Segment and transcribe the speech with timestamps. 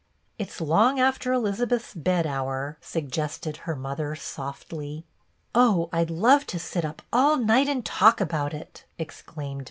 [0.39, 5.05] "It 's long after Elizabeth's bed hour," sug gested her mother, softly."
[5.53, 9.59] Oh, I 'd love to sit up all night and talk about it," exclaimed Betty.